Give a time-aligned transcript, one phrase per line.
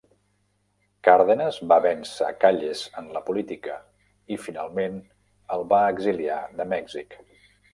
[1.07, 3.75] Cárdenas va vèncer Calles en la política,
[4.37, 4.99] i finalment
[5.57, 7.17] el va exiliar de Mèxic.